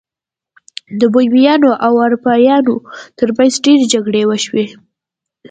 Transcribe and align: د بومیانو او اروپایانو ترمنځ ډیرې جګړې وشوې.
د 0.99 1.01
بومیانو 1.13 1.71
او 1.85 1.93
اروپایانو 2.05 2.75
ترمنځ 3.17 3.53
ډیرې 3.63 3.85
جګړې 3.93 4.21
وشوې. 4.25 4.65